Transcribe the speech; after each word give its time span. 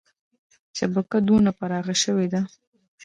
شبکه 0.77 1.17
دونه 1.27 1.51
پراخه 1.59 1.95
شوې 2.03 2.27
ده. 2.33 2.41